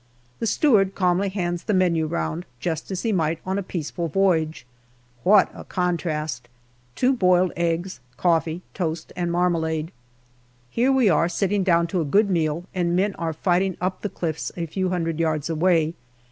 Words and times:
The 0.39 0.47
steward 0.47 0.95
calmly 0.95 1.29
hands 1.29 1.63
the 1.65 1.75
menu 1.75 2.07
round, 2.07 2.47
just 2.59 2.89
as 2.89 3.03
he 3.03 3.11
might 3.11 3.37
on 3.45 3.59
a 3.59 3.61
peaceful 3.61 4.07
voyage. 4.07 4.65
What 5.21 5.51
a 5.53 5.63
contrast! 5.63 6.49
Two 6.95 7.13
boiled 7.13 7.51
eggs, 7.55 7.99
coffee, 8.17 8.63
toast, 8.73 9.13
and 9.15 9.31
marmalade. 9.31 9.91
Here 10.71 10.91
we 10.91 11.07
are 11.07 11.29
sitting 11.29 11.61
down 11.63 11.85
to 11.85 12.01
a 12.01 12.05
good 12.05 12.31
meal 12.31 12.63
and 12.73 12.95
men 12.95 13.13
are 13.17 13.31
fighting 13.31 13.77
up 13.79 14.01
the 14.01 14.09
cliffs 14.09 14.51
a 14.57 14.65
few 14.65 14.89
hundred 14.89 15.19
yards 15.19 15.51
away. 15.51 15.93